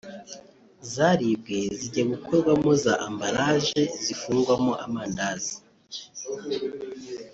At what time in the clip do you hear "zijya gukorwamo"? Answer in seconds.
1.77-2.69